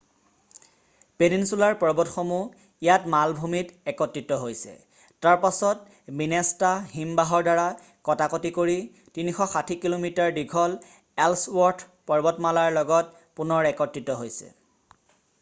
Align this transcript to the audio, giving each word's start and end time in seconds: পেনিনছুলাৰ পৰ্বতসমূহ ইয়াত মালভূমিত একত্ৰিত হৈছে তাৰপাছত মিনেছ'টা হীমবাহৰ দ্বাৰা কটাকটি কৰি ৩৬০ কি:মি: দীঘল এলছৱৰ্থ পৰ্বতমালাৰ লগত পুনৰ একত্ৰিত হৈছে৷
পেনিনছুলাৰ 1.23 1.73
পৰ্বতসমূহ 1.81 2.45
ইয়াত 2.87 3.11
মালভূমিত 3.15 3.91
একত্ৰিত 3.93 4.37
হৈছে 4.45 4.73
তাৰপাছত 5.25 6.15
মিনেছ'টা 6.21 6.71
হীমবাহৰ 6.95 7.45
দ্বাৰা 7.49 7.67
কটাকটি 8.09 8.53
কৰি 8.57 8.79
৩৬০ 9.19 9.55
কি:মি: 9.85 10.13
দীঘল 10.39 10.75
এলছৱৰ্থ 11.27 11.91
পৰ্বতমালাৰ 12.15 12.75
লগত 12.81 13.29
পুনৰ 13.41 13.71
একত্ৰিত 13.75 14.21
হৈছে৷ 14.25 14.53